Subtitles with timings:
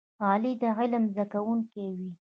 [0.25, 2.11] غلی، د علم زده کوونکی وي.